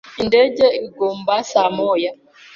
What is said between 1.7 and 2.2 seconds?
moya.